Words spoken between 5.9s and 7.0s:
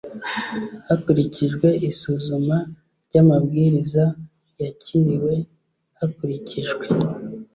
hakurikijwe